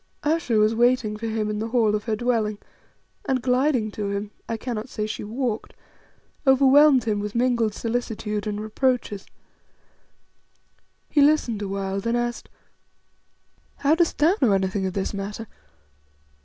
[0.23, 2.57] Ayesha was waiting for him in the hall of her dwelling,
[3.25, 5.75] and gliding to him I cannot say she walked
[6.47, 9.27] overwhelmed him with mingled solicitude and reproaches.
[11.07, 12.49] He listened awhile, then asked
[13.75, 15.45] "How dost thou know anything of this matter?